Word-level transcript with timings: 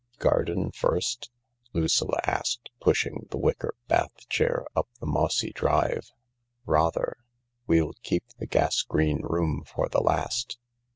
"Garden 0.17 0.71
first?" 0.71 1.29
Lucilla 1.73 2.19
asked, 2.23 2.71
pushing 2.79 3.27
the 3.29 3.37
wicker 3.37 3.75
bath 3.87 4.27
chair 4.29 4.65
up 4.75 4.87
the 4.99 5.05
mossy 5.05 5.51
drive." 5.51 6.11
Rather— 6.65 7.17
we'll 7.67 7.93
keep 8.01 8.23
the 8.39 8.47
gas 8.47 8.81
green 8.81 9.21
room 9.21 9.63
for 9.63 9.89
the 9.89 10.01
last. 10.01 10.57